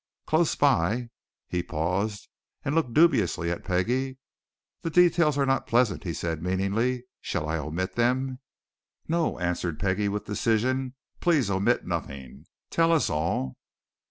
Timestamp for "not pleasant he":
5.45-6.13